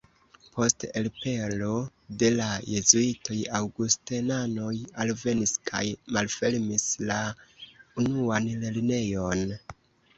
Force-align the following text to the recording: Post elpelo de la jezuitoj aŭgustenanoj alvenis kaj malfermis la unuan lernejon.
Post 0.53 0.85
elpelo 1.01 1.67
de 2.23 2.29
la 2.39 2.47
jezuitoj 2.71 3.37
aŭgustenanoj 3.61 4.73
alvenis 5.05 5.57
kaj 5.73 5.85
malfermis 6.19 6.91
la 7.13 7.23
unuan 8.07 8.55
lernejon. 8.67 9.51